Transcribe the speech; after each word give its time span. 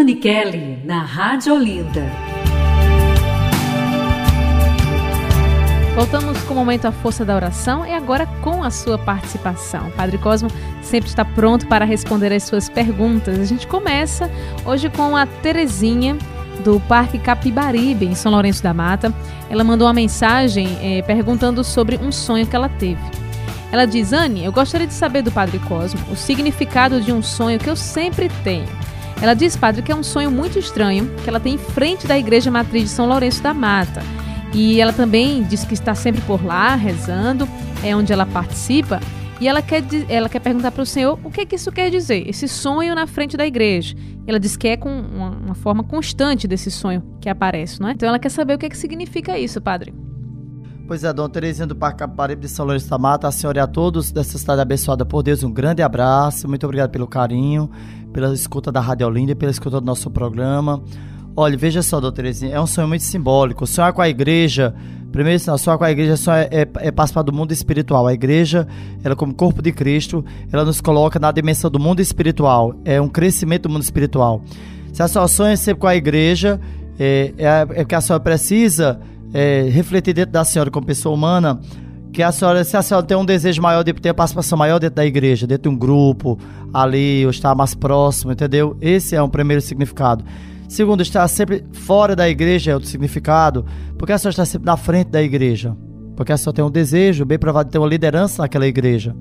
Anne 0.00 0.14
Kelly, 0.14 0.78
na 0.82 1.02
Rádio 1.02 1.54
Olinda. 1.54 2.06
Voltamos 5.94 6.40
com 6.44 6.54
o 6.54 6.56
momento 6.56 6.86
A 6.86 6.92
Força 6.92 7.22
da 7.22 7.36
Oração 7.36 7.84
e 7.84 7.92
agora 7.92 8.24
com 8.40 8.64
a 8.64 8.70
sua 8.70 8.96
participação. 8.96 9.88
O 9.88 9.90
Padre 9.90 10.16
Cosmo 10.16 10.48
sempre 10.80 11.10
está 11.10 11.22
pronto 11.22 11.66
para 11.66 11.84
responder 11.84 12.32
as 12.32 12.44
suas 12.44 12.66
perguntas. 12.66 13.38
A 13.38 13.44
gente 13.44 13.66
começa 13.66 14.30
hoje 14.64 14.88
com 14.88 15.14
a 15.14 15.26
Terezinha, 15.26 16.16
do 16.64 16.80
Parque 16.80 17.18
Capibaribe, 17.18 18.06
em 18.06 18.14
São 18.14 18.32
Lourenço 18.32 18.62
da 18.62 18.72
Mata. 18.72 19.12
Ela 19.50 19.62
mandou 19.62 19.86
uma 19.86 19.92
mensagem 19.92 20.78
eh, 20.80 21.02
perguntando 21.02 21.62
sobre 21.62 21.98
um 21.98 22.10
sonho 22.10 22.46
que 22.46 22.56
ela 22.56 22.70
teve. 22.70 23.02
Ela 23.70 23.84
diz: 23.84 24.14
Anne, 24.14 24.46
eu 24.46 24.50
gostaria 24.50 24.86
de 24.86 24.94
saber 24.94 25.20
do 25.20 25.30
Padre 25.30 25.58
Cosmo 25.58 26.00
o 26.10 26.16
significado 26.16 27.02
de 27.02 27.12
um 27.12 27.22
sonho 27.22 27.58
que 27.58 27.68
eu 27.68 27.76
sempre 27.76 28.30
tenho. 28.42 28.66
Ela 29.22 29.34
diz, 29.34 29.54
padre, 29.56 29.82
que 29.82 29.92
é 29.92 29.94
um 29.94 30.02
sonho 30.02 30.30
muito 30.30 30.58
estranho 30.58 31.10
que 31.22 31.28
ela 31.28 31.38
tem 31.38 31.54
em 31.54 31.58
frente 31.58 32.06
da 32.06 32.18
Igreja 32.18 32.50
Matriz 32.50 32.84
de 32.84 32.88
São 32.88 33.06
Lourenço 33.06 33.42
da 33.42 33.52
Mata. 33.52 34.02
E 34.54 34.80
ela 34.80 34.92
também 34.92 35.42
diz 35.42 35.64
que 35.64 35.74
está 35.74 35.94
sempre 35.94 36.20
por 36.22 36.44
lá, 36.44 36.74
rezando, 36.74 37.46
é 37.84 37.94
onde 37.94 38.12
ela 38.12 38.24
participa. 38.24 38.98
E 39.40 39.46
ela 39.46 39.62
quer, 39.62 39.82
ela 40.08 40.28
quer 40.28 40.40
perguntar 40.40 40.70
para 40.70 40.82
o 40.82 40.86
Senhor 40.86 41.18
o 41.22 41.30
que, 41.30 41.46
que 41.46 41.56
isso 41.56 41.70
quer 41.70 41.90
dizer, 41.90 42.28
esse 42.28 42.48
sonho 42.48 42.94
na 42.94 43.06
frente 43.06 43.36
da 43.36 43.46
igreja. 43.46 43.94
Ela 44.26 44.40
diz 44.40 44.56
que 44.56 44.68
é 44.68 44.76
com 44.76 44.90
uma, 44.90 45.30
uma 45.30 45.54
forma 45.54 45.84
constante 45.84 46.48
desse 46.48 46.70
sonho 46.70 47.02
que 47.20 47.28
aparece, 47.28 47.80
não 47.80 47.88
é? 47.88 47.92
Então 47.92 48.08
ela 48.08 48.18
quer 48.18 48.28
saber 48.30 48.54
o 48.54 48.58
que, 48.58 48.68
que 48.68 48.76
significa 48.76 49.38
isso, 49.38 49.60
padre. 49.60 49.94
Pois 50.86 51.04
é, 51.04 51.12
Dona 51.12 51.28
Terezinha 51.28 51.68
do 51.68 51.76
Parque 51.76 52.04
de 52.36 52.48
São 52.48 52.66
Lourenço 52.66 52.90
da 52.90 52.98
Mata, 52.98 53.28
a 53.28 53.30
senhora 53.30 53.58
e 53.58 53.62
a 53.62 53.66
todos 53.66 54.10
dessa 54.10 54.36
cidade 54.36 54.60
abençoada 54.60 55.06
por 55.06 55.22
Deus, 55.22 55.44
um 55.44 55.52
grande 55.52 55.82
abraço, 55.82 56.48
muito 56.48 56.64
obrigado 56.64 56.90
pelo 56.90 57.06
carinho, 57.06 57.70
pela 58.12 58.32
escuta 58.32 58.70
da 58.70 58.80
Rádio 58.80 59.06
Olinda 59.06 59.34
pela 59.34 59.50
escuta 59.50 59.80
do 59.80 59.86
nosso 59.86 60.10
programa. 60.10 60.82
Olha, 61.36 61.56
veja 61.56 61.82
só, 61.82 62.00
doutora 62.00 62.24
Terezinha, 62.24 62.54
é 62.54 62.60
um 62.60 62.66
sonho 62.66 62.88
muito 62.88 63.02
simbólico. 63.02 63.66
Sonhar 63.66 63.92
com 63.92 64.02
a 64.02 64.08
igreja, 64.08 64.74
primeiro 65.12 65.38
sonhar 65.38 65.78
com 65.78 65.84
a 65.84 65.90
igreja 65.90 66.16
só 66.16 66.34
é, 66.34 66.48
é, 66.50 66.68
é 66.76 66.90
participar 66.90 67.22
do 67.22 67.32
mundo 67.32 67.52
espiritual. 67.52 68.06
A 68.06 68.12
igreja, 68.12 68.66
ela 69.02 69.14
como 69.14 69.32
corpo 69.32 69.62
de 69.62 69.72
Cristo, 69.72 70.24
ela 70.52 70.64
nos 70.64 70.80
coloca 70.80 71.18
na 71.18 71.30
dimensão 71.30 71.70
do 71.70 71.78
mundo 71.78 72.00
espiritual. 72.00 72.74
É 72.84 73.00
um 73.00 73.08
crescimento 73.08 73.62
do 73.62 73.70
mundo 73.70 73.82
espiritual. 73.82 74.42
Se 74.92 75.02
a 75.02 75.08
sua 75.08 75.28
sonha 75.28 75.56
sempre 75.56 75.80
com 75.80 75.86
a 75.86 75.94
igreja, 75.94 76.60
é, 76.98 77.32
é, 77.38 77.80
é 77.80 77.84
que 77.84 77.94
a 77.94 78.00
senhora 78.00 78.22
precisa 78.22 79.00
é, 79.32 79.68
refletir 79.70 80.12
dentro 80.12 80.32
da 80.32 80.44
senhora 80.44 80.70
como 80.70 80.84
pessoa 80.84 81.14
humana, 81.14 81.60
que 82.12 82.22
a 82.22 82.32
senhora, 82.32 82.64
se 82.64 82.76
a 82.76 82.82
senhora 82.82 83.06
tem 83.06 83.16
um 83.16 83.24
desejo 83.24 83.62
maior 83.62 83.82
de 83.82 83.92
ter 83.92 84.12
participação 84.12 84.58
maior 84.58 84.78
dentro 84.78 84.96
da 84.96 85.06
igreja, 85.06 85.46
dentro 85.46 85.70
de 85.70 85.76
um 85.76 85.78
grupo, 85.78 86.38
ali, 86.74 87.24
ou 87.24 87.30
estar 87.30 87.54
mais 87.54 87.74
próximo, 87.74 88.32
entendeu? 88.32 88.76
Esse 88.80 89.14
é 89.14 89.22
um 89.22 89.28
primeiro 89.28 89.62
significado. 89.62 90.24
Segundo, 90.68 91.02
estar 91.02 91.26
sempre 91.28 91.64
fora 91.72 92.14
da 92.14 92.28
igreja 92.28 92.70
é 92.70 92.74
outro 92.74 92.88
significado, 92.88 93.64
porque 93.98 94.12
a 94.12 94.18
senhora 94.18 94.32
está 94.32 94.44
sempre 94.44 94.66
na 94.66 94.76
frente 94.76 95.08
da 95.08 95.22
igreja. 95.22 95.76
Porque 96.16 96.32
a 96.32 96.36
senhora 96.36 96.56
tem 96.56 96.64
um 96.64 96.70
desejo, 96.70 97.24
bem 97.24 97.38
provável, 97.38 97.64
de 97.64 97.72
ter 97.72 97.78
uma 97.78 97.88
liderança 97.88 98.42
naquela 98.42 98.66
igreja. 98.66 99.14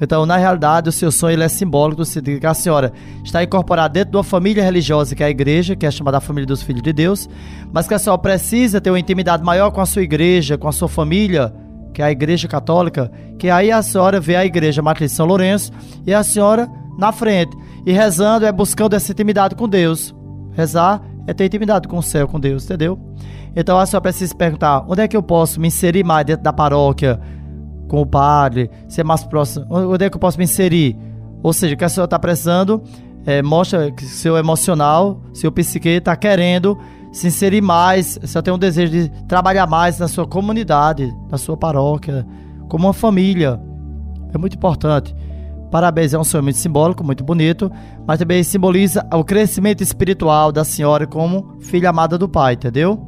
Então, 0.00 0.24
na 0.24 0.36
realidade, 0.36 0.88
o 0.88 0.92
seu 0.92 1.10
sonho 1.10 1.34
ele 1.34 1.42
é 1.42 1.48
simbólico, 1.48 2.02
que 2.40 2.46
a 2.46 2.54
senhora 2.54 2.92
está 3.24 3.42
incorporada 3.42 3.92
dentro 3.92 4.12
de 4.12 4.16
uma 4.16 4.24
família 4.24 4.62
religiosa, 4.62 5.14
que 5.14 5.22
é 5.22 5.26
a 5.26 5.30
igreja, 5.30 5.74
que 5.74 5.84
é 5.84 5.90
chamada 5.90 6.20
família 6.20 6.46
dos 6.46 6.62
filhos 6.62 6.82
de 6.82 6.92
Deus, 6.92 7.28
mas 7.72 7.88
que 7.88 7.94
a 7.94 7.98
senhora 7.98 8.20
precisa 8.20 8.80
ter 8.80 8.90
uma 8.90 9.00
intimidade 9.00 9.42
maior 9.42 9.70
com 9.70 9.80
a 9.80 9.86
sua 9.86 10.02
igreja, 10.02 10.56
com 10.56 10.68
a 10.68 10.72
sua 10.72 10.88
família, 10.88 11.52
que 11.98 12.02
é 12.02 12.04
a 12.04 12.12
igreja 12.12 12.46
católica, 12.46 13.10
que 13.40 13.50
aí 13.50 13.72
a 13.72 13.82
senhora 13.82 14.20
vê 14.20 14.36
a 14.36 14.46
igreja 14.46 14.80
Matriz 14.80 15.10
de 15.10 15.16
São 15.16 15.26
Lourenço 15.26 15.72
e 16.06 16.14
a 16.14 16.22
senhora 16.22 16.70
na 16.96 17.10
frente. 17.10 17.56
E 17.84 17.90
rezando 17.90 18.46
é 18.46 18.52
buscando 18.52 18.94
essa 18.94 19.10
intimidade 19.10 19.56
com 19.56 19.68
Deus. 19.68 20.14
Rezar 20.52 21.02
é 21.26 21.34
ter 21.34 21.46
intimidade 21.46 21.88
com 21.88 21.98
o 21.98 22.02
céu, 22.02 22.28
com 22.28 22.38
Deus, 22.38 22.64
entendeu? 22.64 22.96
Então 23.56 23.76
a 23.76 23.84
senhora 23.84 24.02
precisa 24.02 24.28
se 24.28 24.36
perguntar: 24.36 24.84
onde 24.86 25.02
é 25.02 25.08
que 25.08 25.16
eu 25.16 25.22
posso 25.24 25.60
me 25.60 25.66
inserir 25.66 26.04
mais 26.04 26.24
dentro 26.24 26.44
da 26.44 26.52
paróquia, 26.52 27.20
com 27.88 28.00
o 28.00 28.06
padre, 28.06 28.70
ser 28.88 29.02
mais 29.02 29.24
próximo? 29.24 29.66
Onde 29.68 30.04
é 30.04 30.08
que 30.08 30.16
eu 30.16 30.20
posso 30.20 30.38
me 30.38 30.44
inserir? 30.44 30.96
Ou 31.42 31.52
seja, 31.52 31.74
o 31.74 31.76
que 31.76 31.84
a 31.84 31.88
senhora 31.88 32.06
está 32.06 32.18
precisando 32.20 32.80
é, 33.26 33.42
mostra 33.42 33.90
que 33.90 34.04
seu 34.04 34.36
emocional, 34.36 35.20
seu 35.34 35.50
psique 35.50 35.88
está 35.88 36.14
querendo 36.14 36.78
se 37.12 37.26
inserir 37.26 37.60
mais, 37.60 38.18
se 38.22 38.42
tem 38.42 38.52
um 38.52 38.58
desejo 38.58 38.92
de 38.92 39.08
trabalhar 39.26 39.66
mais 39.66 39.98
na 39.98 40.08
sua 40.08 40.26
comunidade, 40.26 41.12
na 41.30 41.38
sua 41.38 41.56
paróquia, 41.56 42.26
como 42.68 42.86
uma 42.86 42.92
família. 42.92 43.60
É 44.32 44.38
muito 44.38 44.56
importante. 44.56 45.14
Parabéns, 45.70 46.14
é 46.14 46.18
um 46.18 46.24
sonho 46.24 46.42
muito 46.42 46.56
simbólico, 46.56 47.04
muito 47.04 47.22
bonito, 47.22 47.70
mas 48.06 48.18
também 48.18 48.42
simboliza 48.42 49.06
o 49.12 49.22
crescimento 49.22 49.82
espiritual 49.82 50.50
da 50.50 50.64
senhora 50.64 51.06
como 51.06 51.58
filha 51.60 51.90
amada 51.90 52.16
do 52.16 52.28
pai, 52.28 52.54
entendeu? 52.54 53.06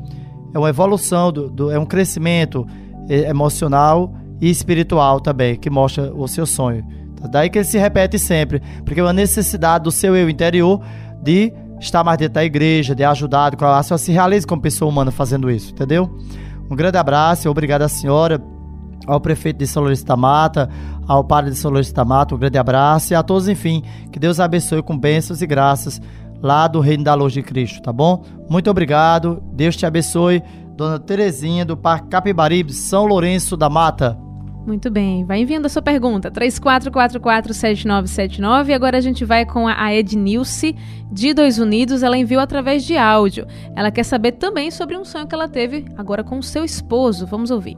É 0.53 0.59
uma 0.59 0.69
evolução, 0.69 1.33
do, 1.33 1.49
do, 1.49 1.71
é 1.71 1.79
um 1.79 1.87
crescimento 1.87 2.67
é, 3.09 3.31
emocional 3.31 4.13
e 4.41 4.51
espiritual 4.51 5.21
também, 5.21 5.57
que 5.57 5.71
mostra 5.71 6.13
o 6.15 6.29
seu 6.29 6.45
sonho. 6.45 6.85
Daí 7.31 7.49
que 7.51 7.59
ele 7.59 7.65
se 7.65 7.79
repete 7.79 8.19
sempre, 8.19 8.63
porque 8.85 9.01
é 9.01 9.03
uma 9.03 9.13
necessidade 9.13 9.85
do 9.85 9.91
seu 9.91 10.17
eu 10.17 10.29
interior 10.29 10.81
de 11.23 11.53
estar 11.81 12.05
mais 12.05 12.19
dentro 12.19 12.35
da 12.35 12.45
igreja, 12.45 12.95
de 12.95 13.03
ajudar, 13.03 13.51
de 13.51 13.65
a 13.65 13.83
senhora 13.83 13.99
se 13.99 14.13
realize 14.13 14.47
como 14.47 14.61
pessoa 14.61 14.91
humana 14.91 15.11
fazendo 15.11 15.51
isso, 15.51 15.73
entendeu? 15.73 16.11
Um 16.71 16.77
grande 16.77 16.99
abraço, 16.99 17.49
obrigado 17.49 17.83
à 17.83 17.89
senhora 17.89 18.41
ao 19.07 19.21
prefeito 19.21 19.57
de 19.57 19.67
São 19.67 19.83
Lourenço 19.83 20.05
da 20.05 20.17
Mata, 20.17 20.69
ao 21.09 21.25
padre 21.25 21.51
de 21.51 21.57
São 21.57 21.71
Lourenço 21.71 21.95
da 21.95 22.05
Mata, 22.05 22.35
um 22.35 22.39
grande 22.39 22.59
abraço 22.59 23.13
e 23.13 23.17
a 23.17 23.23
todos, 23.23 23.49
enfim, 23.49 23.83
que 24.13 24.19
Deus 24.19 24.39
abençoe 24.39 24.83
com 24.83 24.97
bênçãos 24.97 25.43
e 25.43 25.47
graças 25.47 26.01
lá 26.43 26.69
do 26.69 26.81
Reino 26.81 27.05
da 27.05 27.15
Luz 27.15 27.33
de 27.33 27.43
Cristo, 27.43 27.83
tá 27.83 27.93
bom? 27.93 28.25
Muito 28.49 28.71
obrigado, 28.71 29.43
Deus 29.53 29.77
te 29.77 29.85
abençoe. 29.85 30.43
Dona 30.77 30.99
Terezinha 30.99 31.65
do 31.65 31.77
Parque 31.77 32.09
Capibaribe, 32.09 32.73
São 32.73 33.05
Lourenço 33.05 33.55
da 33.55 33.69
Mata. 33.69 34.19
Muito 34.67 34.91
bem, 34.91 35.25
vai 35.25 35.41
enviando 35.41 35.67
a 35.67 35.69
sua 35.69 35.83
pergunta, 35.83 36.31
34447979. 36.31 38.75
Agora 38.75 38.99
a 38.99 39.01
gente 39.01 39.25
vai 39.25 39.47
com 39.47 39.67
a 39.67 39.95
Ednilce, 39.95 40.77
de 41.11 41.33
Dois 41.33 41.59
Unidos. 41.59 42.03
Ela 42.03 42.19
enviou 42.19 42.41
através 42.41 42.85
de 42.85 42.97
áudio. 42.97 43.47
Ela 43.75 43.91
quer 43.91 44.05
saber 44.05 44.33
também 44.33 44.71
sobre 44.71 44.97
um 44.97 45.05
sonho 45.05 45.27
que 45.27 45.35
ela 45.35 45.49
teve 45.49 45.87
agora 45.97 46.23
com 46.23 46.39
o 46.39 46.43
seu 46.43 46.65
esposo. 46.65 47.27
Vamos 47.27 47.51
ouvir. 47.51 47.77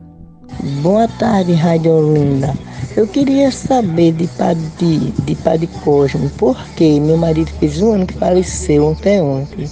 Boa 0.83 1.09
tarde, 1.09 1.53
Rádio 1.53 1.93
Olinda. 1.93 2.53
Eu 2.95 3.07
queria 3.07 3.51
saber 3.51 4.13
de 4.13 4.27
Padre, 4.27 5.15
de 5.25 5.35
Padre 5.37 5.67
Cosmo, 5.83 6.31
porque 6.37 7.01
meu 7.01 7.17
marido 7.17 7.51
fez 7.59 7.81
um 7.81 7.93
ano 7.93 8.07
que 8.07 8.13
faleceu 8.15 8.87
ontem 8.87 9.23
ontem, 9.23 9.67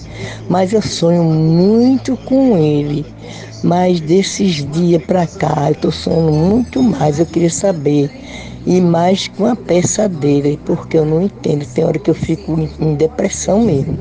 mas 0.49 0.73
eu 0.73 0.81
sonho 0.81 1.23
muito 1.23 2.17
com 2.17 2.57
ele. 2.57 3.05
Mas 3.63 4.01
desses 4.01 4.65
dias 4.71 5.03
para 5.03 5.27
cá, 5.27 5.67
eu 5.67 5.73
estou 5.73 5.93
sonhando 5.93 6.33
muito 6.33 6.83
mais. 6.83 7.19
Eu 7.19 7.27
queria 7.27 7.51
saber. 7.51 8.11
E 8.67 8.81
mais 8.81 9.27
com 9.29 9.47
a 9.47 9.57
peça 9.57 10.09
dele, 10.09 10.59
porque 10.65 10.99
eu 10.99 11.05
não 11.05 11.23
entendo. 11.23 11.65
Tem 11.75 11.85
hora 11.85 11.99
que 11.99 12.11
eu 12.11 12.15
fico 12.15 12.59
em, 12.79 12.95
depressão 12.95 13.63
mesmo. 13.63 13.99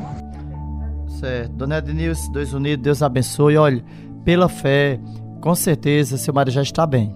Certo. 1.18 1.52
Dona 1.52 1.78
Ednilce, 1.78 2.30
Dois 2.30 2.52
Unidos, 2.52 2.82
Deus 2.82 3.02
abençoe. 3.02 3.56
Olha, 3.56 3.82
pela 4.24 4.48
fé, 4.48 5.00
com 5.40 5.54
certeza 5.54 6.18
seu 6.18 6.34
marido 6.34 6.52
já 6.52 6.62
está 6.62 6.86
bem. 6.86 7.14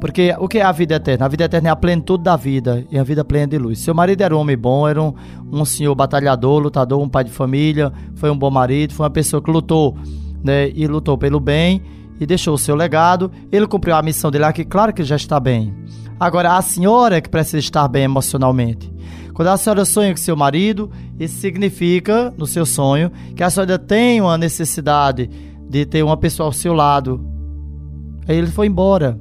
Porque 0.00 0.34
o 0.38 0.46
que 0.46 0.58
é 0.58 0.62
a 0.62 0.70
vida 0.70 0.94
eterna? 0.94 1.26
A 1.26 1.28
vida 1.28 1.44
eterna 1.44 1.68
é 1.68 1.72
a 1.72 1.76
plenitude 1.76 2.22
da 2.22 2.36
vida 2.36 2.84
e 2.90 2.98
a 2.98 3.02
vida 3.02 3.24
plena 3.24 3.48
de 3.48 3.58
luz. 3.58 3.80
Seu 3.80 3.92
marido 3.92 4.22
era 4.22 4.36
um 4.36 4.38
homem 4.38 4.56
bom, 4.56 4.86
era 4.86 5.02
um, 5.02 5.12
um 5.52 5.64
senhor 5.64 5.94
batalhador, 5.94 6.60
lutador, 6.60 7.02
um 7.02 7.08
pai 7.08 7.24
de 7.24 7.32
família, 7.32 7.92
foi 8.14 8.30
um 8.30 8.38
bom 8.38 8.50
marido, 8.50 8.94
foi 8.94 9.04
uma 9.04 9.10
pessoa 9.10 9.42
que 9.42 9.50
lutou 9.50 9.96
né, 10.42 10.70
e 10.74 10.86
lutou 10.86 11.16
pelo 11.16 11.40
bem 11.40 11.82
e 12.20 12.26
deixou 12.26 12.54
o 12.54 12.58
seu 12.58 12.74
legado. 12.74 13.30
Ele 13.50 13.66
cumpriu 13.66 13.94
a 13.94 14.02
missão 14.02 14.30
dele 14.30 14.44
aqui, 14.44 14.64
claro 14.64 14.92
que 14.92 15.04
já 15.04 15.16
está 15.16 15.38
bem. 15.38 15.74
Agora, 16.18 16.56
a 16.56 16.62
senhora 16.62 17.16
é 17.16 17.20
que 17.20 17.28
precisa 17.28 17.58
estar 17.58 17.86
bem 17.88 18.04
emocionalmente. 18.04 18.92
Quando 19.34 19.48
a 19.48 19.56
senhora 19.56 19.84
sonha 19.84 20.10
com 20.10 20.16
seu 20.16 20.36
marido, 20.36 20.90
isso 21.18 21.38
significa, 21.38 22.34
no 22.36 22.46
seu 22.46 22.66
sonho, 22.66 23.12
que 23.36 23.42
a 23.42 23.50
senhora 23.50 23.78
tem 23.78 24.20
uma 24.20 24.36
necessidade 24.36 25.30
de 25.68 25.86
ter 25.86 26.02
uma 26.02 26.16
pessoa 26.16 26.48
ao 26.48 26.52
seu 26.52 26.72
lado 26.72 27.28
Aí 28.28 28.36
ele 28.36 28.48
foi 28.48 28.66
embora. 28.66 29.18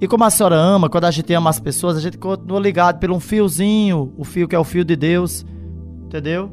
E 0.00 0.06
como 0.06 0.22
a 0.22 0.30
senhora 0.30 0.54
ama, 0.54 0.88
quando 0.88 1.04
a 1.04 1.10
gente 1.10 1.34
ama 1.34 1.50
as 1.50 1.58
pessoas, 1.58 1.96
a 1.96 2.00
gente 2.00 2.16
continua 2.16 2.60
ligado 2.60 3.00
por 3.00 3.10
um 3.10 3.18
fiozinho, 3.18 4.12
o 4.16 4.24
fio 4.24 4.46
que 4.46 4.54
é 4.54 4.58
o 4.58 4.64
fio 4.64 4.84
de 4.84 4.94
Deus. 4.94 5.44
Entendeu? 6.04 6.48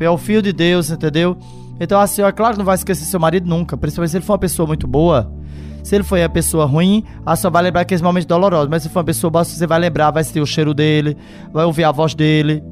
É 0.00 0.10
o 0.10 0.18
fio 0.18 0.42
de 0.42 0.52
Deus, 0.52 0.90
entendeu? 0.90 1.36
Então 1.80 2.00
a 2.00 2.06
senhora, 2.06 2.32
claro, 2.32 2.56
não 2.58 2.64
vai 2.64 2.74
esquecer 2.74 3.04
seu 3.04 3.20
marido 3.20 3.48
nunca, 3.48 3.76
principalmente 3.76 4.10
se 4.10 4.16
ele 4.16 4.24
for 4.24 4.34
uma 4.34 4.38
pessoa 4.38 4.66
muito 4.66 4.86
boa. 4.86 5.32
Se 5.82 5.94
ele 5.94 6.02
for 6.02 6.18
uma 6.18 6.28
pessoa 6.28 6.64
ruim, 6.64 7.04
a 7.24 7.36
senhora 7.36 7.52
vai 7.52 7.62
lembrar 7.62 7.82
aqueles 7.82 8.02
momentos 8.02 8.26
dolorosos. 8.26 8.68
Mas 8.68 8.82
se 8.82 8.88
for 8.88 8.98
uma 8.98 9.04
pessoa 9.04 9.30
boa, 9.30 9.44
você 9.44 9.66
vai 9.66 9.78
lembrar, 9.78 10.10
vai 10.10 10.24
sentir 10.24 10.40
o 10.40 10.46
cheiro 10.46 10.74
dele, 10.74 11.16
vai 11.52 11.64
ouvir 11.64 11.84
a 11.84 11.92
voz 11.92 12.14
dele. 12.14 12.62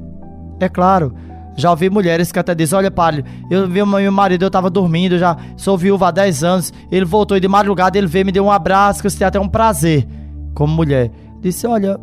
É 0.59 0.67
claro. 0.67 1.15
Já 1.55 1.69
ouvi 1.69 1.89
mulheres 1.89 2.31
que 2.31 2.39
até 2.39 2.53
dizem: 2.53 2.77
Olha, 2.77 2.91
padre, 2.91 3.23
eu 3.49 3.67
vi 3.67 3.85
meu 3.85 4.11
marido, 4.11 4.43
eu 4.43 4.51
tava 4.51 4.69
dormindo, 4.69 5.17
já 5.17 5.37
sou 5.55 5.77
viúva 5.77 6.09
há 6.09 6.11
10 6.11 6.43
anos. 6.43 6.73
Ele 6.91 7.05
voltou 7.05 7.37
e 7.37 7.39
de 7.39 7.47
madrugada 7.47 7.97
ele 7.97 8.07
veio, 8.07 8.25
me 8.25 8.31
deu 8.31 8.43
um 8.43 8.51
abraço, 8.51 8.99
que 8.99 9.07
eu 9.07 9.11
senti 9.11 9.23
até 9.23 9.39
um 9.39 9.47
prazer 9.47 10.05
como 10.53 10.73
mulher. 10.73 11.09
Disse: 11.41 11.65
Olha, 11.65 11.97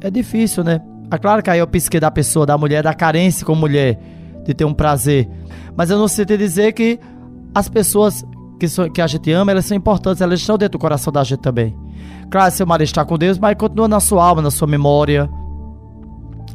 é 0.00 0.10
difícil, 0.10 0.64
né? 0.64 0.80
É 1.10 1.18
claro 1.18 1.42
que 1.42 1.50
aí 1.50 1.60
eu 1.60 1.66
pisquei 1.68 2.00
da 2.00 2.10
pessoa, 2.10 2.44
da 2.44 2.58
mulher, 2.58 2.82
da 2.82 2.92
carência 2.92 3.46
como 3.46 3.60
mulher, 3.60 4.00
de 4.46 4.54
ter 4.54 4.64
um 4.64 4.74
prazer. 4.74 5.28
Mas 5.76 5.90
eu 5.90 5.98
não 5.98 6.08
sei 6.08 6.24
te 6.24 6.36
dizer 6.36 6.72
que 6.72 6.98
as 7.54 7.68
pessoas 7.68 8.24
que, 8.58 8.68
so, 8.68 8.90
que 8.90 9.00
a 9.00 9.06
gente 9.06 9.30
ama, 9.32 9.50
elas 9.50 9.66
são 9.66 9.76
importantes, 9.76 10.20
elas 10.20 10.40
estão 10.40 10.56
dentro 10.56 10.78
do 10.78 10.80
coração 10.80 11.12
da 11.12 11.22
gente 11.24 11.40
também. 11.40 11.76
Claro, 12.30 12.52
seu 12.52 12.66
marido 12.66 12.86
está 12.86 13.04
com 13.04 13.16
Deus, 13.16 13.38
mas 13.38 13.56
continua 13.56 13.88
na 13.88 14.00
sua 14.00 14.24
alma, 14.24 14.42
na 14.42 14.50
sua 14.50 14.66
memória. 14.66 15.28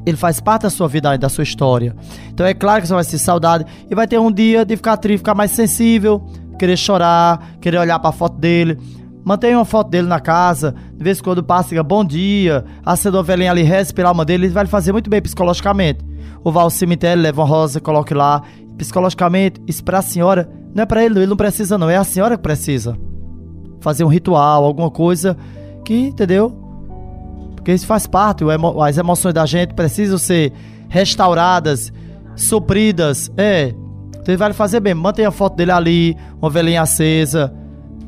Ele 0.06 0.18
faz 0.18 0.40
parte 0.40 0.64
da 0.64 0.70
sua 0.70 0.88
vida, 0.88 1.16
da 1.18 1.30
sua 1.30 1.44
história. 1.44 1.96
Então 2.30 2.46
é 2.46 2.54
claro 2.54 2.82
que 2.82 2.88
você 2.88 2.94
vai 2.94 3.04
sentir 3.04 3.20
saudade 3.20 3.66
e 3.90 3.94
vai 3.94 4.08
ter 4.08 4.20
um 4.20 4.32
dia 4.32 4.66
de 4.66 4.76
ficar 4.76 4.98
triste, 4.98 5.20
ficar 5.20 5.36
mais 5.36 5.52
sensível, 5.52 6.26
querer 6.58 6.78
chorar, 6.78 7.56
querer 7.62 7.78
olhar 7.78 8.00
para 8.00 8.10
a 8.10 8.14
foto 8.14 8.38
dele. 8.38 8.78
Mantenha 9.24 9.58
uma 9.58 9.66
foto 9.66 9.90
dele 9.90 10.08
na 10.08 10.20
casa, 10.20 10.74
de 10.96 11.04
vez 11.04 11.20
em 11.20 11.24
quando 11.24 11.44
passa, 11.44 11.70
diga 11.70 11.84
bom 11.84 12.04
dia, 12.04 12.66
acenda 12.84 13.18
uma 13.18 13.24
velhinha 13.24 13.52
ali, 13.52 13.62
reze 13.62 13.94
pela 13.94 14.10
alma 14.10 14.26
dele, 14.26 14.46
ele 14.48 14.54
vai 14.54 14.64
lhe 14.64 14.70
fazer 14.70 14.92
muito 14.92 15.10
bem 15.10 15.22
psicologicamente. 15.22 16.04
Ou 16.44 16.52
vá 16.52 16.62
ao 16.62 16.70
cemitério, 16.70 17.22
leva 17.22 17.42
uma 17.42 17.48
rosa, 17.48 17.80
coloque 17.80 18.14
lá. 18.14 18.42
Psicologicamente, 18.78 19.62
isso 19.68 19.84
para 19.84 20.00
a 20.00 20.02
senhora, 20.02 20.50
não 20.74 20.84
é 20.84 20.86
para 20.86 21.04
ele, 21.04 21.20
ele 21.20 21.28
não 21.28 21.38
precisa 21.38 21.78
não, 21.78 21.90
é 21.90 21.98
a 21.98 22.04
senhora 22.04 22.36
que 22.36 22.44
precisa. 22.44 22.98
Fazer 23.80 24.04
um 24.04 24.08
ritual, 24.08 24.64
alguma 24.64 24.90
coisa 24.90 25.38
que, 25.84 26.08
entendeu? 26.08 26.58
Porque 27.56 27.74
isso 27.74 27.86
faz 27.86 28.08
parte, 28.08 28.44
as 28.84 28.98
emoções 28.98 29.34
da 29.34 29.46
gente 29.46 29.74
precisam 29.74 30.18
ser 30.18 30.52
restauradas, 30.90 31.94
supridas, 32.36 33.32
é. 33.38 33.74
Então 34.10 34.34
ele 34.34 34.38
vai 34.38 34.54
fazer 34.54 34.80
bem, 34.80 34.94
mantenha 34.94 35.30
a 35.30 35.32
foto 35.32 35.56
dele 35.56 35.72
ali, 35.72 36.18
uma 36.42 36.50
velhinha 36.50 36.82
acesa, 36.82 37.54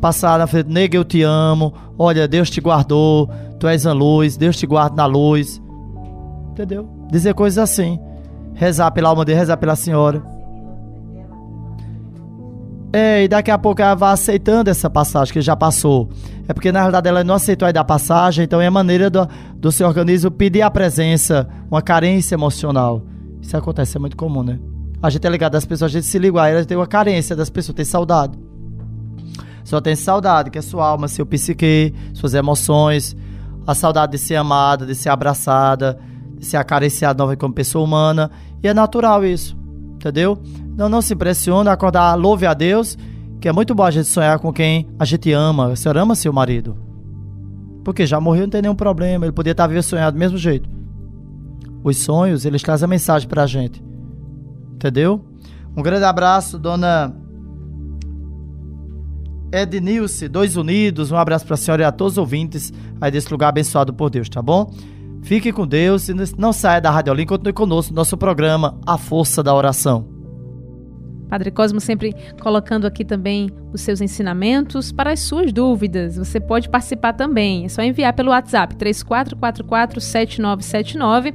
passar 0.01 0.37
na 0.37 0.47
frente, 0.47 0.69
nega, 0.69 0.97
eu 0.97 1.03
te 1.03 1.21
amo. 1.23 1.73
Olha, 1.97 2.27
Deus 2.27 2.49
te 2.49 2.59
guardou, 2.59 3.29
tu 3.59 3.67
és 3.67 3.85
a 3.85 3.93
luz, 3.93 4.35
Deus 4.35 4.57
te 4.57 4.65
guarda 4.65 4.95
na 4.95 5.05
luz. 5.05 5.61
Entendeu? 6.51 6.89
Dizer 7.09 7.33
coisas 7.33 7.57
assim. 7.57 7.99
Rezar 8.55 8.91
pela 8.91 9.09
alma 9.09 9.25
dele, 9.25 9.39
rezar 9.39 9.57
pela 9.57 9.75
senhora. 9.75 10.23
É, 12.95 13.23
e 13.23 13.27
daqui 13.27 13.49
a 13.49 13.57
pouco 13.57 13.81
ela 13.81 13.95
vai 13.95 14.13
aceitando 14.13 14.69
essa 14.69 14.87
passagem 14.87 15.33
que 15.33 15.41
já 15.41 15.55
passou. 15.55 16.09
É 16.47 16.53
porque 16.53 16.71
na 16.71 16.79
realidade 16.79 17.09
ela 17.09 17.23
não 17.23 17.33
aceitou 17.33 17.65
ainda 17.65 17.79
a 17.79 17.83
passagem, 17.83 18.43
então 18.43 18.61
é 18.61 18.69
maneira 18.69 19.09
do, 19.09 19.27
do 19.55 19.71
seu 19.71 19.87
organismo 19.87 20.29
pedir 20.29 20.61
a 20.61 20.69
presença, 20.69 21.49
uma 21.71 21.81
carência 21.81 22.35
emocional. 22.35 23.01
Isso 23.41 23.57
acontece, 23.57 23.97
é 23.97 23.99
muito 23.99 24.15
comum, 24.15 24.43
né? 24.43 24.59
A 25.01 25.09
gente 25.09 25.25
é 25.25 25.29
ligado 25.29 25.55
às 25.55 25.65
pessoas, 25.65 25.91
a 25.91 25.93
gente 25.93 26.05
se 26.05 26.19
liga 26.19 26.39
a 26.39 26.47
elas, 26.47 26.67
tem 26.67 26.77
uma 26.77 26.85
carência 26.85 27.35
das 27.35 27.49
pessoas, 27.49 27.75
tem 27.75 27.83
saudade. 27.83 28.37
Só 29.63 29.81
tem 29.81 29.95
saudade, 29.95 30.51
que 30.51 30.59
é 30.59 30.61
sua 30.61 30.85
alma, 30.85 31.07
seu 31.07 31.25
psique, 31.25 31.95
suas 32.13 32.35
emoções, 32.35 33.15
a 33.65 33.73
saudade 33.73 34.11
de 34.11 34.17
ser 34.19 34.35
amada, 34.35 34.85
de 34.85 34.93
ser 34.93 35.09
abraçada, 35.09 35.97
ser 36.43 36.57
acariciada 36.57 37.21
nova 37.21 37.35
como 37.35 37.53
pessoa 37.53 37.83
humana. 37.83 38.31
E 38.61 38.67
é 38.67 38.73
natural 38.73 39.25
isso, 39.25 39.57
entendeu? 39.95 40.37
Não, 40.77 40.89
não 40.89 41.01
se 41.01 41.13
impressione, 41.13 41.69
acordar, 41.69 42.15
louve 42.15 42.45
a 42.45 42.53
Deus, 42.53 42.97
que 43.39 43.47
é 43.47 43.51
muito 43.51 43.75
bom 43.75 43.83
a 43.83 43.91
gente 43.91 44.07
sonhar 44.07 44.39
com 44.39 44.51
quem 44.51 44.87
a 44.97 45.05
gente 45.05 45.31
ama. 45.31 45.71
A 45.71 45.75
senhora 45.75 46.01
ama 46.01 46.15
seu 46.15 46.33
marido. 46.33 46.77
Porque 47.83 48.05
já 48.05 48.19
morreu, 48.19 48.43
não 48.43 48.49
tem 48.49 48.61
nenhum 48.61 48.75
problema. 48.75 49.25
Ele 49.25 49.33
podia 49.33 49.51
estar 49.51 49.67
vivendo 49.67 49.83
sonhado 49.83 50.15
do 50.15 50.19
mesmo 50.19 50.37
jeito. 50.37 50.69
Os 51.83 51.97
sonhos, 51.97 52.45
eles 52.45 52.61
trazem 52.61 52.85
a 52.85 52.87
mensagem 52.87 53.27
pra 53.27 53.45
gente. 53.45 53.83
Entendeu? 54.73 55.23
Um 55.75 55.81
grande 55.81 56.05
abraço, 56.05 56.57
dona 56.57 57.13
Ednilce, 59.51 60.27
dois 60.27 60.55
unidos. 60.55 61.11
Um 61.11 61.17
abraço 61.17 61.45
para 61.45 61.53
a 61.53 61.57
senhora 61.57 61.83
e 61.83 61.85
a 61.85 61.91
todos 61.91 62.13
os 62.13 62.17
ouvintes 62.17 62.73
aí 62.99 63.11
desse 63.11 63.31
lugar 63.31 63.49
abençoado 63.49 63.93
por 63.93 64.09
Deus, 64.09 64.27
tá 64.27 64.41
bom? 64.41 64.73
Fique 65.23 65.53
com 65.53 65.65
Deus 65.65 66.09
e 66.09 66.13
não 66.37 66.51
saia 66.51 66.81
da 66.81 66.91
Rádio 66.91 67.13
Olim, 67.13 67.25
continue 67.25 67.53
conosco 67.53 67.93
no 67.93 67.95
nosso 67.95 68.17
programa 68.17 68.77
A 68.85 68.97
Força 68.97 69.41
da 69.41 69.53
Oração. 69.53 70.12
Padre 71.33 71.49
Cosmo 71.49 71.81
sempre 71.81 72.15
colocando 72.39 72.85
aqui 72.85 73.03
também 73.03 73.49
os 73.73 73.81
seus 73.81 73.99
ensinamentos 74.01 74.91
para 74.91 75.13
as 75.13 75.21
suas 75.21 75.51
dúvidas. 75.51 76.15
Você 76.15 76.39
pode 76.39 76.69
participar 76.69 77.13
também. 77.13 77.65
É 77.65 77.69
só 77.69 77.81
enviar 77.81 78.13
pelo 78.13 78.29
WhatsApp 78.29 78.75
34447979. 78.75 81.33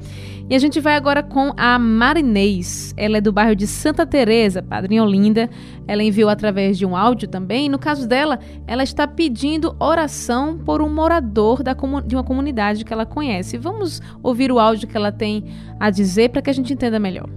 E 0.49 0.55
a 0.55 0.59
gente 0.61 0.79
vai 0.79 0.95
agora 0.95 1.21
com 1.21 1.53
a 1.57 1.81
Marinês. 1.81 2.95
Ela 2.97 3.19
é 3.19 3.21
do 3.21 3.33
bairro 3.33 3.57
de 3.57 3.67
Santa 3.67 4.07
Teresa, 4.07 4.63
Padrinha 4.63 5.03
Olinda. 5.03 5.51
Ela 5.85 6.05
enviou 6.05 6.31
através 6.31 6.79
de 6.79 6.87
um 6.87 6.97
áudio 6.97 7.27
também. 7.27 7.69
No 7.69 7.77
caso 7.77 8.07
dela, 8.07 8.39
ela 8.69 8.85
está 8.85 9.05
pedindo 9.05 9.75
oração 9.81 10.59
por 10.59 10.81
um 10.81 10.89
morador 10.89 11.65
da 11.65 11.75
de 12.07 12.15
uma 12.15 12.23
comunidade 12.23 12.85
que 12.85 12.93
ela 12.93 13.05
conhece. 13.05 13.59
Vamos 13.59 14.01
ouvir 14.23 14.53
o 14.53 14.61
áudio 14.61 14.87
que 14.87 14.97
ela 14.97 15.11
tem 15.11 15.45
a 15.81 15.91
dizer 15.91 16.29
para 16.29 16.41
que 16.41 16.51
a 16.51 16.55
gente 16.55 16.73
entenda 16.73 17.01
melhor. 17.01 17.29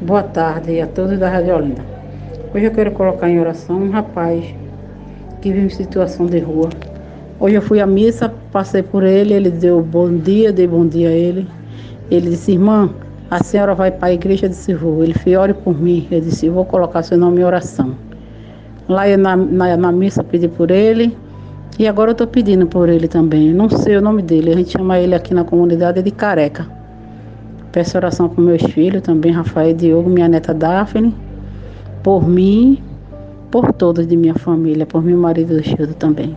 Boa 0.00 0.22
tarde 0.22 0.80
a 0.80 0.86
todos 0.86 1.18
da 1.18 1.28
Rádio 1.28 1.56
Olinda. 1.56 1.95
Hoje 2.56 2.64
eu 2.64 2.70
quero 2.70 2.90
colocar 2.92 3.28
em 3.28 3.38
oração 3.38 3.82
um 3.82 3.90
rapaz 3.90 4.42
que 5.42 5.52
vive 5.52 5.66
em 5.66 5.68
situação 5.68 6.24
de 6.24 6.38
rua. 6.38 6.70
Hoje 7.38 7.56
eu 7.56 7.60
fui 7.60 7.80
à 7.82 7.86
missa, 7.86 8.32
passei 8.50 8.82
por 8.82 9.02
ele, 9.02 9.34
ele 9.34 9.50
deu 9.50 9.82
bom 9.82 10.10
dia, 10.16 10.50
dei 10.50 10.66
bom 10.66 10.86
dia 10.86 11.10
a 11.10 11.12
ele. 11.12 11.46
Ele 12.10 12.30
disse, 12.30 12.52
irmã, 12.52 12.88
a 13.30 13.44
senhora 13.44 13.74
vai 13.74 13.90
para 13.90 14.08
a 14.08 14.14
igreja? 14.14 14.46
Eu 14.46 14.48
disse, 14.48 14.72
vou. 14.72 15.04
Ele 15.04 15.12
fez, 15.12 15.36
ore 15.36 15.52
por 15.52 15.78
mim. 15.78 16.08
Eu 16.10 16.18
disse, 16.18 16.48
vou 16.48 16.64
colocar 16.64 17.02
seu 17.02 17.18
nome 17.18 17.42
em 17.42 17.44
oração. 17.44 17.94
Lá 18.88 19.06
eu, 19.06 19.18
na, 19.18 19.36
na, 19.36 19.76
na 19.76 19.92
missa 19.92 20.24
pedi 20.24 20.48
por 20.48 20.70
ele 20.70 21.14
e 21.78 21.86
agora 21.86 22.12
eu 22.12 22.12
estou 22.12 22.26
pedindo 22.26 22.66
por 22.66 22.88
ele 22.88 23.06
também. 23.06 23.52
Não 23.52 23.68
sei 23.68 23.98
o 23.98 24.00
nome 24.00 24.22
dele, 24.22 24.52
a 24.52 24.56
gente 24.56 24.70
chama 24.70 24.98
ele 24.98 25.14
aqui 25.14 25.34
na 25.34 25.44
comunidade 25.44 26.00
de 26.00 26.10
Careca. 26.10 26.66
Peço 27.70 27.98
oração 27.98 28.30
por 28.30 28.40
meus 28.42 28.62
filhos 28.62 29.02
também, 29.02 29.30
Rafael 29.30 29.74
Diogo, 29.74 30.08
minha 30.08 30.26
neta 30.26 30.54
Daphne, 30.54 31.14
por 32.06 32.24
mim, 32.24 32.80
por 33.50 33.72
todos 33.72 34.06
de 34.06 34.16
minha 34.16 34.36
família, 34.36 34.86
por 34.86 35.02
meu 35.02 35.18
marido 35.18 35.60
Childo 35.60 35.92
também. 35.92 36.36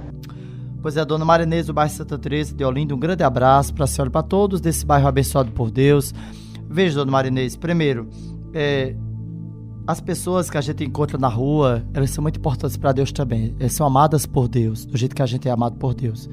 Pois 0.82 0.98
é, 0.98 1.06
dona 1.06 1.24
Marinês 1.24 1.68
do 1.68 1.74
bairro 1.76 1.94
Santa 1.94 2.18
Teresa 2.18 2.56
de 2.56 2.66
Olinda, 2.66 2.96
um 2.96 3.00
grande 3.00 3.22
abraço 3.22 3.72
para 3.76 3.84
a 3.84 3.88
senhora 3.88 4.10
e 4.10 4.12
para 4.12 4.24
todos 4.24 4.60
desse 4.60 4.84
bairro 4.84 5.08
abençoado 5.08 5.52
por 5.52 5.70
Deus. 5.70 6.12
Veja, 6.68 6.96
dona 6.96 7.12
Marinês, 7.12 7.56
primeiro, 7.56 8.10
é, 8.52 8.96
as 9.86 10.02
pessoas 10.02 10.50
que 10.50 10.58
a 10.58 10.62
gente 10.62 10.84
encontra 10.84 11.20
na 11.20 11.28
rua, 11.28 11.84
elas 11.94 12.10
são 12.10 12.24
muito 12.24 12.40
importantes 12.40 12.76
para 12.76 12.92
Deus 12.92 13.12
também. 13.12 13.56
Elas 13.60 13.74
são 13.74 13.86
amadas 13.86 14.26
por 14.26 14.48
Deus, 14.48 14.88
do 14.88 14.98
jeito 14.98 15.16
que 15.16 15.22
a 15.22 15.28
gente 15.28 15.48
é 15.48 15.52
amado 15.52 15.76
por 15.76 15.94
Deus. 15.94 16.28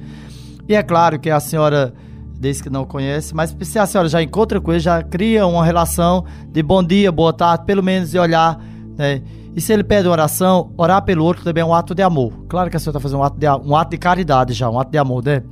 E 0.67 0.73
é 0.73 0.81
claro 0.81 1.19
que 1.19 1.29
a 1.29 1.39
senhora 1.39 1.93
desde 2.39 2.63
que 2.63 2.71
não 2.71 2.85
conhece, 2.85 3.35
mas 3.35 3.55
se 3.61 3.77
a 3.77 3.85
senhora 3.85 4.09
já 4.09 4.19
encontra 4.19 4.59
com 4.59 4.71
ele, 4.71 4.79
já 4.79 5.03
cria 5.03 5.45
uma 5.45 5.63
relação 5.63 6.25
de 6.51 6.63
bom 6.63 6.83
dia, 6.83 7.11
boa 7.11 7.33
tarde, 7.33 7.65
pelo 7.65 7.83
menos 7.83 8.09
de 8.11 8.17
olhar, 8.17 8.59
né? 8.97 9.21
E 9.55 9.61
se 9.61 9.73
ele 9.73 9.83
pede 9.83 10.07
oração, 10.07 10.71
orar 10.77 11.01
pelo 11.03 11.23
outro 11.23 11.43
também 11.43 11.61
é 11.61 11.65
um 11.65 11.73
ato 11.73 11.95
de 11.95 12.01
amor. 12.01 12.31
Claro 12.47 12.69
que 12.69 12.77
a 12.77 12.79
senhora 12.79 12.97
está 12.97 12.99
fazendo 12.99 13.19
um 13.19 13.23
ato, 13.23 13.37
de, 13.37 13.47
um 13.47 13.75
ato 13.75 13.91
de 13.91 13.97
caridade 13.97 14.53
já, 14.53 14.69
um 14.69 14.79
ato 14.79 14.91
de 14.91 14.97
amor, 14.97 15.23
né? 15.23 15.43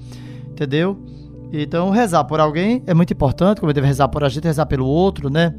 Entendeu? 0.50 0.98
Então, 1.52 1.90
rezar 1.90 2.24
por 2.26 2.40
alguém 2.40 2.84
é 2.86 2.94
muito 2.94 3.14
importante, 3.14 3.60
como 3.60 3.72
deve 3.72 3.88
rezar 3.88 4.08
por 4.08 4.24
a 4.24 4.30
gente, 4.30 4.44
rezar 4.44 4.66
pelo 4.66 4.86
outro, 4.86 5.30
né? 5.30 5.56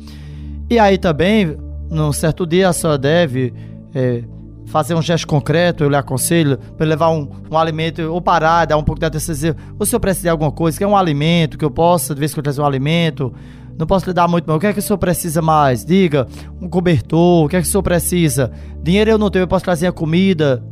E 0.69 0.79
aí 0.79 0.99
também, 0.99 1.57
num 1.91 2.13
certo 2.13 2.47
dia, 2.47 2.69
a 2.69 2.73
senhora 2.73 2.99
deve 2.99 3.55
é, 3.95 4.25
fazer 4.67 4.95
um 4.95 5.03
gesto 5.03 5.27
concreto, 5.27 5.85
eu 5.85 5.89
lhe 5.89 5.97
aconselho, 5.97 6.59
para 6.77 6.87
levar 6.87 7.11
um, 7.11 7.29
um 7.51 7.57
alimento, 7.57 8.03
ou 8.03 8.21
parar, 8.21 8.65
dar 8.65 8.77
um 8.77 8.83
pouco 8.83 8.99
de 8.99 9.07
atenção, 9.07 9.35
dizer, 9.35 9.57
o 9.79 9.87
senhor 9.87 10.01
precisa 10.01 10.25
de 10.25 10.29
alguma 10.29 10.53
coisa, 10.53 10.79
quer 10.79 10.87
um 10.87 10.97
alimento, 10.97 11.57
que 11.57 11.65
eu 11.65 11.71
possa, 11.71 12.15
de 12.15 12.21
vez 12.21 12.33
em 12.33 12.35
quando, 12.35 12.45
trazer 12.45 12.61
um 12.61 12.67
alimento, 12.67 13.33
não 13.79 13.87
posso 13.87 14.07
lhe 14.07 14.13
dar 14.13 14.27
muito, 14.27 14.45
mas 14.47 14.57
o 14.57 14.61
que 14.61 14.67
é 14.67 14.73
que 14.73 14.79
o 14.79 14.83
senhor 14.83 14.99
precisa 14.99 15.43
mais? 15.43 15.85
Diga, 15.85 16.27
um 16.61 16.69
cobertor, 16.69 17.45
o 17.45 17.49
que 17.49 17.57
é 17.57 17.61
que 17.61 17.67
o 17.67 17.71
senhor 17.71 17.83
precisa? 17.83 18.51
Dinheiro 18.83 19.11
eu 19.11 19.19
não 19.19 19.31
tenho, 19.31 19.43
eu 19.43 19.49
posso 19.49 19.65
trazer 19.65 19.87
a 19.87 19.93
comida. 19.93 20.65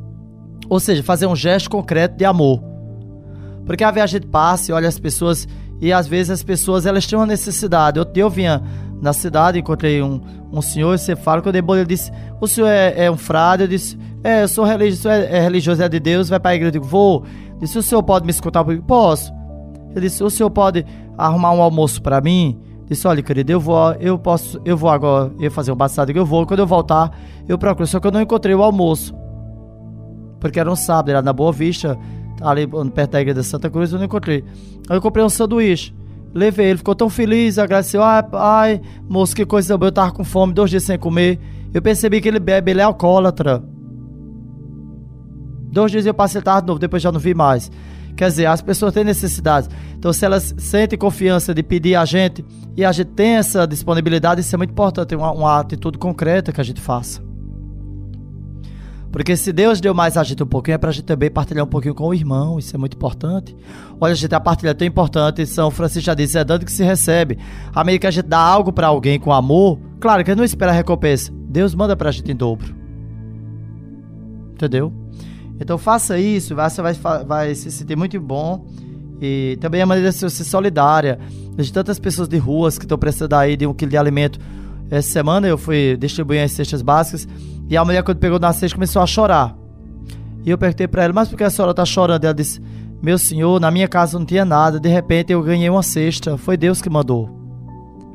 Ou 0.69 0.81
seja, 0.81 1.03
fazer 1.03 1.27
um 1.27 1.37
gesto 1.37 1.69
concreto 1.69 2.17
de 2.17 2.25
amor. 2.25 2.63
Porque 3.67 3.85
a 3.85 4.07
gente 4.07 4.27
passa 4.27 4.71
e 4.71 4.75
olha 4.75 4.89
as 4.89 4.99
pessoas, 4.99 5.47
e 5.81 5.93
às 5.93 6.07
vezes 6.07 6.31
as 6.31 6.43
pessoas 6.43 6.87
elas 6.87 7.07
têm 7.07 7.19
uma 7.19 7.27
necessidade. 7.27 7.99
Outro 7.99 8.15
dia 8.15 8.23
eu 8.23 8.31
vinha 8.31 8.63
na 9.03 9.13
cidade, 9.13 9.59
encontrei 9.59 10.03
um, 10.03 10.21
um 10.51 10.63
senhor, 10.63 10.99
você 10.99 11.15
fala 11.15 11.43
que 11.43 11.49
eu 11.49 11.53
dei 11.53 11.61
bolo, 11.61 11.81
ele 11.81 11.87
disse, 11.87 12.11
o 12.41 12.47
senhor 12.47 12.69
é, 12.69 13.05
é, 13.05 13.11
um 13.11 13.17
frade? 13.19 13.65
Eu 13.65 13.69
disse, 13.69 13.99
é, 14.23 14.43
eu 14.43 14.49
sou 14.49 14.65
religioso, 14.65 15.11
é, 15.11 15.39
é 15.39 15.41
religioso, 15.41 15.83
é 15.83 15.89
de 15.89 16.01
Deus, 16.01 16.31
vai 16.31 16.41
para 16.41 16.53
a 16.53 16.55
igreja. 16.55 16.69
Eu 16.69 16.81
digo, 16.81 16.87
vou. 16.87 17.25
Disse, 17.61 17.79
o 17.79 17.83
senhor 17.83 18.03
pode 18.03 18.25
me 18.25 18.31
escutar? 18.31 18.67
Eu 18.67 18.83
posso. 18.83 19.33
Ele 19.91 20.09
disse, 20.09 20.25
o 20.25 20.31
senhor 20.31 20.51
pode 20.51 20.85
arrumar 21.17 21.53
um 21.53 21.63
almoço 21.63 22.01
para 22.01 22.21
mim? 22.21 22.59
Disse, 22.87 23.07
olha, 23.07 23.23
querido, 23.23 23.51
eu 23.51 23.61
vou, 23.61 23.93
eu 23.95 24.19
posso, 24.19 24.61
eu 24.65 24.77
vou 24.77 24.91
agora, 24.91 25.33
eu 25.41 25.51
fazer 25.51 25.73
um 25.73 25.77
batizado, 25.77 26.13
eu 26.13 26.27
vou, 26.27 26.47
quando 26.47 26.61
eu 26.61 26.67
voltar, 26.67 27.17
eu 27.49 27.57
procuro, 27.57 27.87
só 27.87 27.99
que 27.99 28.07
eu 28.07 28.13
não 28.13 28.21
encontrei 28.21 28.55
o 28.55 28.63
almoço. 28.63 29.15
Porque 30.39 30.61
era 30.61 30.71
um 30.71 30.77
sábado, 30.77 31.09
era 31.11 31.23
na 31.23 31.33
Boa 31.33 31.51
Vista, 31.51 31.99
ali 32.43 32.67
perto 32.67 33.13
da 33.13 33.21
igreja 33.21 33.41
de 33.41 33.47
Santa 33.47 33.71
Cruz, 33.71 33.93
eu 33.93 33.99
não 33.99 34.05
encontrei. 34.05 34.45
Aí 34.89 34.97
eu 34.97 35.01
comprei 35.01 35.25
um 35.25 35.31
sanduíche. 35.31 35.95
Levei, 36.35 36.67
ele 36.67 36.79
ficou 36.79 36.95
tão 36.95 37.09
feliz, 37.09 37.59
agradeceu. 37.59 38.03
Ai, 38.03 38.25
ai, 38.33 38.81
moço, 39.09 39.35
que 39.37 39.47
coisa 39.47 39.79
boa, 39.79 39.89
eu 39.89 39.93
tava 39.93 40.13
com 40.13 40.25
fome, 40.25 40.53
dois 40.53 40.69
dias 40.69 40.83
sem 40.83 40.99
comer. 40.99 41.39
Eu 41.73 41.81
percebi 41.81 42.21
que 42.21 42.29
ele 42.29 42.41
bebe, 42.41 42.73
ele 42.73 42.81
é 42.81 42.85
alcoólatra. 42.85 43.63
Dois 45.71 45.91
dias 45.91 46.07
eu 46.07 46.13
passei 46.13 46.43
tarde 46.43 46.63
de 46.63 46.67
novo, 46.69 46.79
depois 46.79 47.03
já 47.03 47.11
não 47.11 47.21
vi 47.21 47.35
mais. 47.35 47.71
Quer 48.17 48.29
dizer, 48.29 48.47
as 48.47 48.63
pessoas 48.63 48.93
têm 48.93 49.05
necessidades. 49.05 49.69
Então, 49.97 50.13
se 50.13 50.25
elas 50.25 50.55
sentem 50.57 50.99
confiança 50.99 51.53
de 51.53 51.63
pedir 51.63 51.97
a 51.97 52.05
gente 52.05 52.45
e 52.77 52.85
a 52.85 52.93
gente 52.93 53.09
tem 53.09 53.37
essa 53.37 53.67
disponibilidade, 53.67 54.41
isso 54.41 54.55
é 54.55 54.59
muito 54.59 54.71
importante, 54.71 55.15
uma, 55.15 55.33
uma 55.33 55.61
atitude 55.61 55.99
concreta 55.99 56.53
que 56.53 56.61
a 56.61 56.65
gente 56.65 56.81
faça. 56.81 57.23
Porque 59.15 59.37
se 59.37 59.53
Deus 59.53 59.81
deu 59.81 59.95
mais 59.95 60.17
a 60.17 60.25
gente 60.25 60.43
um 60.43 60.47
pouquinho, 60.47 60.75
é 60.75 60.79
pra 60.79 60.91
gente 60.91 61.05
também 61.05 61.31
partilhar 61.31 61.65
um 61.65 61.69
pouquinho 61.69 61.95
com 61.95 62.09
o 62.09 62.13
irmão, 62.13 62.59
isso 62.59 62.75
é 62.75 62.79
muito 62.79 62.97
importante. 62.97 63.55
Olha, 64.01 64.11
a 64.11 64.17
gente, 64.17 64.35
a 64.35 64.41
partilha 64.41 64.71
é 64.71 64.75
tão 64.75 64.89
importante, 64.89 65.47
São 65.47 65.71
Francisco 65.71 66.07
já 66.07 66.15
disse, 66.15 66.37
é 66.37 66.43
dando 66.43 66.65
que 66.65 66.73
se 66.73 66.83
recebe. 66.83 67.39
À 67.73 67.85
medida 67.85 68.01
que 68.01 68.07
a 68.09 68.11
gente 68.11 68.27
dá 68.27 68.41
algo 68.41 68.73
para 68.73 68.89
alguém 68.89 69.21
com 69.21 69.33
amor, 69.33 69.79
claro 70.01 70.25
que 70.25 70.35
não 70.35 70.43
espera 70.43 70.73
recompensa, 70.73 71.33
Deus 71.49 71.77
manda 71.77 71.95
pra 71.95 72.11
gente 72.11 72.33
em 72.33 72.35
dobro. 72.35 72.75
Entendeu? 74.53 74.93
Então 75.61 75.79
faça 75.79 76.19
isso, 76.19 76.55
você 76.55 76.83
vai, 76.83 76.95
vai 77.25 77.55
se 77.55 77.71
sentir 77.71 77.97
muito 77.97 78.21
bom. 78.21 78.67
E 79.21 79.57
também 79.61 79.81
a 79.81 79.87
maneira 79.87 80.11
de 80.11 80.17
ser 80.17 80.31
solidária. 80.31 81.19
De 81.57 81.73
tantas 81.73 81.99
pessoas 81.99 82.29
de 82.29 82.37
ruas 82.37 82.79
que 82.79 82.85
estão 82.85 82.99
precisando 82.99 83.35
aí 83.35 83.57
de 83.57 83.67
um 83.67 83.73
quilo 83.73 83.91
de 83.91 83.97
alimento. 83.97 84.39
Essa 84.91 85.09
semana 85.09 85.47
eu 85.47 85.57
fui 85.57 85.97
distribuir 85.97 86.43
as 86.43 86.53
cestas 86.53 86.83
básicas 86.83 87.27
e 87.69 87.77
a 87.77 87.85
mulher, 87.85 88.03
quando 88.03 88.19
pegou 88.19 88.39
na 88.39 88.53
cesta, 88.53 88.77
começou 88.77 89.01
a 89.01 89.07
chorar. 89.07 89.57
E 90.45 90.51
eu 90.51 90.59
perguntei 90.59 90.87
para 90.87 91.05
ela, 91.05 91.13
mas 91.13 91.29
por 91.29 91.37
que 91.37 91.45
a 91.45 91.51
senhora 91.51 91.71
está 91.71 91.85
chorando? 91.85 92.25
Ela 92.25 92.35
disse, 92.35 92.61
meu 93.03 93.17
senhor, 93.17 93.59
na 93.59 93.71
minha 93.71 93.89
casa 93.89 94.19
não 94.19 94.27
tinha 94.27 94.45
nada, 94.45 94.79
de 94.79 94.89
repente 94.89 95.33
eu 95.33 95.43
ganhei 95.43 95.71
uma 95.71 95.83
cesta, 95.83 96.37
foi 96.37 96.57
Deus 96.57 96.83
que 96.83 96.91
mandou. 96.91 97.31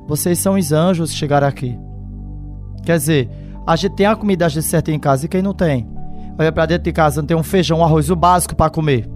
Vocês 0.08 0.38
são 0.40 0.56
os 0.56 0.72
anjos 0.72 1.12
que 1.12 1.18
chegaram 1.18 1.48
aqui. 1.48 1.78
Quer 2.86 2.98
dizer, 2.98 3.30
a 3.66 3.76
gente 3.76 3.96
tem 3.96 4.06
a 4.06 4.16
comida 4.16 4.50
certa 4.50 4.92
em 4.92 5.00
casa 5.00 5.26
e 5.26 5.30
quem 5.30 5.42
não 5.42 5.54
tem? 5.54 5.88
Olha 6.40 6.54
para 6.54 6.66
dentro 6.66 6.86
de 6.86 6.94
casa, 6.94 7.22
não 7.22 7.28
tem 7.28 7.36
um 7.36 7.44
feijão, 7.44 7.80
um 7.80 7.84
arroz, 7.84 8.10
o 8.10 8.16
básico 8.16 8.56
para 8.56 8.72
comer. 8.72 9.10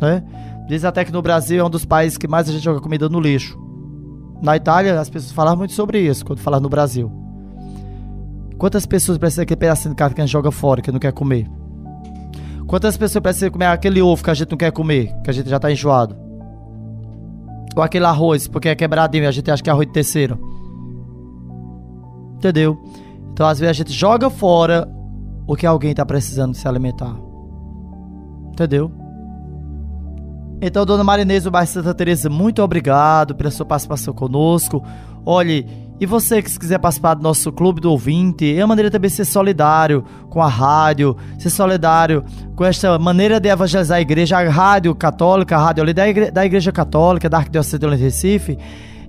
Né? 0.00 0.24
Diz 0.66 0.84
até 0.84 1.04
que 1.04 1.12
no 1.12 1.22
Brasil 1.22 1.60
é 1.60 1.64
um 1.64 1.70
dos 1.70 1.84
países 1.84 2.18
que 2.18 2.26
mais 2.26 2.48
a 2.48 2.52
gente 2.52 2.64
joga 2.64 2.80
comida 2.80 3.08
no 3.08 3.20
lixo. 3.20 3.56
Na 4.42 4.56
Itália, 4.56 4.98
as 4.98 5.08
pessoas 5.08 5.30
falam 5.30 5.56
muito 5.56 5.72
sobre 5.72 6.00
isso 6.00 6.26
quando 6.26 6.40
falam 6.40 6.58
no 6.58 6.68
Brasil. 6.68 7.12
Quantas 8.58 8.86
pessoas 8.86 9.16
precisam 9.16 9.42
daquele 9.42 9.60
pedacinho 9.60 9.90
de 9.90 9.96
carne 9.96 10.16
que 10.16 10.20
a 10.20 10.26
gente 10.26 10.32
joga 10.32 10.50
fora, 10.50 10.82
que 10.82 10.90
não 10.90 10.98
quer 10.98 11.12
comer? 11.12 11.48
Quantas 12.66 12.96
pessoas 12.96 13.22
precisam 13.22 13.52
comer 13.52 13.66
aquele 13.66 14.02
ovo 14.02 14.24
que 14.24 14.30
a 14.30 14.34
gente 14.34 14.50
não 14.50 14.58
quer 14.58 14.72
comer, 14.72 15.14
que 15.22 15.30
a 15.30 15.32
gente 15.32 15.48
já 15.48 15.60
tá 15.60 15.70
enjoado? 15.70 16.16
Ou 17.76 17.82
aquele 17.84 18.04
arroz, 18.04 18.48
porque 18.48 18.68
é 18.68 18.74
quebradinho 18.74 19.22
e 19.22 19.26
a 19.28 19.30
gente 19.30 19.48
acha 19.48 19.62
que 19.62 19.70
é 19.70 19.72
arroz 19.72 19.86
de 19.86 19.92
terceiro. 19.92 20.40
Entendeu? 22.34 22.82
Então, 23.32 23.46
às 23.46 23.60
vezes, 23.60 23.70
a 23.70 23.74
gente 23.74 23.92
joga 23.92 24.28
fora 24.28 24.88
o 25.46 25.56
que 25.56 25.66
alguém 25.66 25.90
está 25.90 26.04
precisando 26.04 26.54
se 26.54 26.66
alimentar. 26.66 27.14
Entendeu? 28.52 28.90
Então, 30.60 30.86
dona 30.86 31.04
Marinês 31.04 31.44
do 31.44 31.50
bairro 31.50 31.68
Santa 31.68 31.92
Teresa, 31.92 32.30
muito 32.30 32.62
obrigado 32.62 33.34
pela 33.34 33.50
sua 33.50 33.66
participação 33.66 34.14
conosco. 34.14 34.82
Olhe, 35.26 35.66
e 36.00 36.06
você 36.06 36.42
que 36.42 36.58
quiser 36.58 36.78
participar 36.78 37.14
do 37.14 37.22
nosso 37.22 37.52
clube 37.52 37.80
do 37.80 37.90
ouvinte, 37.90 38.56
é 38.56 38.62
uma 38.62 38.68
maneira 38.68 38.90
também 38.90 39.08
de 39.08 39.16
ser 39.16 39.24
solidário 39.24 40.04
com 40.28 40.40
a 40.40 40.48
rádio, 40.48 41.16
ser 41.38 41.50
solidário 41.50 42.24
com 42.56 42.64
esta 42.64 42.98
maneira 42.98 43.38
de 43.38 43.48
evangelizar 43.48 43.98
a 43.98 44.00
igreja, 44.00 44.38
a 44.38 44.48
rádio 44.48 44.94
católica, 44.94 45.56
a 45.56 45.58
rádio 45.60 45.82
ali 45.82 45.92
da, 45.92 46.08
igreja, 46.08 46.32
da 46.32 46.46
igreja 46.46 46.72
católica, 46.72 47.28
da 47.28 47.38
Arquidiocese 47.38 47.78
de 47.78 47.96
Recife. 47.96 48.58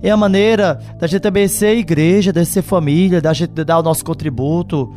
É 0.02 0.10
a 0.10 0.16
maneira 0.16 0.80
da 0.98 1.06
gente 1.06 1.22
também 1.22 1.48
ser 1.48 1.76
igreja, 1.76 2.32
de 2.32 2.44
ser 2.44 2.62
família, 2.62 3.20
da 3.20 3.32
gente 3.32 3.64
dar 3.64 3.78
o 3.78 3.82
nosso 3.82 4.04
contributo. 4.04 4.94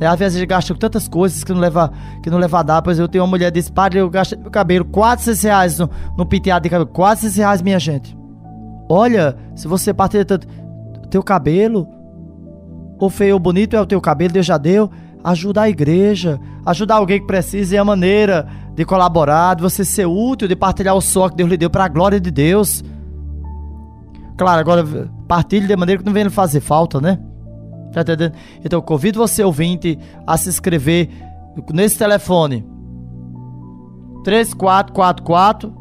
É, 0.00 0.06
às 0.06 0.18
vezes 0.18 0.36
a 0.36 0.38
gente 0.40 0.48
gasta 0.48 0.74
tantas 0.74 1.06
coisas 1.06 1.44
que 1.44 1.52
não 1.52 1.60
leva, 1.60 1.92
que 2.22 2.30
não 2.30 2.38
leva 2.38 2.60
a 2.60 2.62
dar. 2.62 2.80
Pois 2.80 2.98
eu 2.98 3.06
tenho 3.06 3.22
uma 3.22 3.30
mulher 3.30 3.52
que 3.52 3.60
disse, 3.60 3.70
padre, 3.70 3.98
eu 3.98 4.08
gasto 4.08 4.38
meu 4.38 4.50
cabelo 4.50 4.84
400 4.86 5.42
reais 5.42 5.78
no, 5.78 5.90
no 6.16 6.24
penteado 6.24 6.62
de 6.62 6.70
cabelo. 6.70 6.88
400 6.88 7.36
reais, 7.36 7.60
minha 7.60 7.78
gente. 7.78 8.16
Olha, 8.88 9.36
se 9.54 9.68
você 9.68 9.92
partir 9.92 10.24
tanto 10.24 10.48
teu 11.10 11.22
cabelo, 11.22 11.86
ou 12.98 13.10
feio 13.10 13.34
ou 13.34 13.40
bonito 13.40 13.76
é 13.76 13.80
o 13.80 13.86
teu 13.86 14.00
cabelo, 14.00 14.32
Deus 14.32 14.46
já 14.46 14.56
deu. 14.56 14.90
Ajuda 15.22 15.62
a 15.62 15.68
igreja, 15.68 16.40
ajudar 16.64 16.94
alguém 16.94 17.20
que 17.20 17.26
precisa, 17.26 17.74
e 17.74 17.78
a 17.78 17.84
maneira 17.84 18.48
de 18.74 18.84
colaborar, 18.86 19.56
de 19.56 19.62
você 19.62 19.84
ser 19.84 20.06
útil, 20.06 20.48
de 20.48 20.56
partilhar 20.56 20.94
o 20.94 21.00
sol 21.02 21.28
que 21.28 21.36
Deus 21.36 21.50
lhe 21.50 21.58
deu 21.58 21.68
para 21.68 21.84
a 21.84 21.88
glória 21.88 22.18
de 22.18 22.30
Deus. 22.30 22.82
Claro, 24.38 24.60
agora 24.60 25.10
partilhe 25.28 25.66
de 25.66 25.76
maneira 25.76 26.00
que 26.00 26.06
não 26.06 26.14
venha 26.14 26.30
fazer 26.30 26.60
falta, 26.60 27.00
né? 27.00 27.18
Tá 27.92 28.02
entendendo? 28.02 28.34
Então 28.64 28.78
eu 28.78 28.82
convido 28.82 29.18
você, 29.18 29.42
ouvinte, 29.42 29.98
a 30.26 30.36
se 30.36 30.48
inscrever 30.48 31.08
nesse 31.72 31.98
telefone 31.98 32.64
3444 34.24 35.80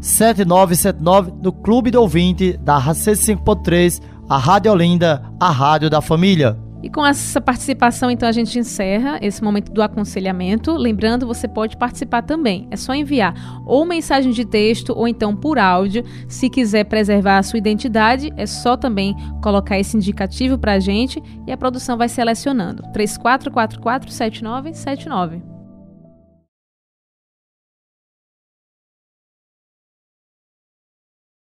7979 0.00 1.32
no 1.42 1.52
Clube 1.52 1.90
do 1.90 2.00
Ouvinte 2.00 2.56
da 2.58 2.80
105.3, 2.80 4.00
a 4.28 4.38
Rádio 4.38 4.72
Olinda, 4.72 5.24
a 5.40 5.50
rádio 5.50 5.90
da 5.90 6.00
família. 6.00 6.65
E 6.86 6.88
com 6.88 7.04
essa 7.04 7.40
participação, 7.40 8.08
então, 8.12 8.28
a 8.28 8.32
gente 8.32 8.60
encerra 8.60 9.18
esse 9.20 9.42
momento 9.42 9.72
do 9.72 9.82
aconselhamento. 9.82 10.72
Lembrando, 10.76 11.26
você 11.26 11.48
pode 11.48 11.76
participar 11.76 12.22
também. 12.22 12.68
É 12.70 12.76
só 12.76 12.94
enviar 12.94 13.34
ou 13.66 13.84
mensagem 13.84 14.30
de 14.30 14.44
texto 14.44 14.94
ou 14.96 15.08
então 15.08 15.34
por 15.34 15.58
áudio. 15.58 16.04
Se 16.28 16.48
quiser 16.48 16.84
preservar 16.84 17.38
a 17.38 17.42
sua 17.42 17.58
identidade, 17.58 18.32
é 18.36 18.46
só 18.46 18.76
também 18.76 19.16
colocar 19.42 19.76
esse 19.76 19.96
indicativo 19.96 20.56
para 20.56 20.74
a 20.74 20.78
gente 20.78 21.20
e 21.44 21.50
a 21.50 21.56
produção 21.56 21.98
vai 21.98 22.08
selecionando. 22.08 22.84
34447979. 22.92 25.55